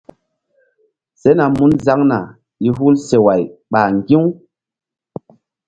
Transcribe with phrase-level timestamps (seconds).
[1.21, 2.19] Sena mun zaŋna
[2.65, 4.21] i hul seway ɓ ŋgi̧-u.